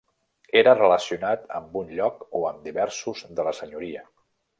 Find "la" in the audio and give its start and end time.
3.49-3.55